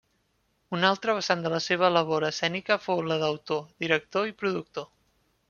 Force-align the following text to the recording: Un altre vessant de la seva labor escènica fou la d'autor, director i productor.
Un 0.77 0.87
altre 0.87 1.13
vessant 1.17 1.43
de 1.47 1.51
la 1.55 1.59
seva 1.65 1.89
labor 1.97 2.25
escènica 2.31 2.79
fou 2.87 3.05
la 3.11 3.19
d'autor, 3.25 3.63
director 3.85 4.33
i 4.33 4.37
productor. 4.43 4.91